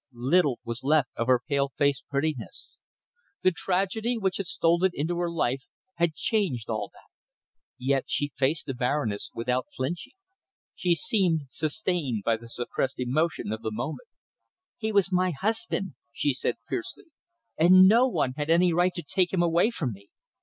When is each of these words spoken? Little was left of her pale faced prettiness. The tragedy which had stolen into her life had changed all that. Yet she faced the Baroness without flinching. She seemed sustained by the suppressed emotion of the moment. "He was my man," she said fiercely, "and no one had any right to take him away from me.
Little 0.13 0.59
was 0.63 0.83
left 0.83 1.09
of 1.15 1.27
her 1.27 1.39
pale 1.47 1.69
faced 1.77 2.05
prettiness. 2.09 2.79
The 3.43 3.51
tragedy 3.51 4.17
which 4.17 4.37
had 4.37 4.47
stolen 4.47 4.89
into 4.95 5.19
her 5.19 5.29
life 5.29 5.61
had 5.97 6.15
changed 6.15 6.69
all 6.69 6.89
that. 6.93 7.11
Yet 7.77 8.05
she 8.07 8.33
faced 8.35 8.65
the 8.65 8.73
Baroness 8.73 9.29
without 9.35 9.67
flinching. 9.77 10.15
She 10.73 10.95
seemed 10.95 11.41
sustained 11.49 12.23
by 12.23 12.35
the 12.37 12.49
suppressed 12.49 12.99
emotion 12.99 13.51
of 13.51 13.61
the 13.61 13.69
moment. 13.71 14.07
"He 14.77 14.91
was 14.91 15.11
my 15.11 15.33
man," 15.71 15.93
she 16.11 16.33
said 16.33 16.55
fiercely, 16.67 17.05
"and 17.55 17.87
no 17.87 18.07
one 18.07 18.33
had 18.37 18.49
any 18.49 18.73
right 18.73 18.95
to 18.95 19.03
take 19.03 19.31
him 19.31 19.43
away 19.43 19.69
from 19.69 19.91
me. 19.93 20.09